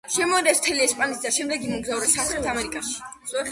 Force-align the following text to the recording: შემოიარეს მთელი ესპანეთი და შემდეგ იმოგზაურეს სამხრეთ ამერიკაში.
შემოიარეს 0.13 0.61
მთელი 0.63 0.81
ესპანეთი 0.85 1.21
და 1.27 1.33
შემდეგ 1.37 1.69
იმოგზაურეს 1.69 2.17
სამხრეთ 2.19 2.51
ამერიკაში. 2.57 3.01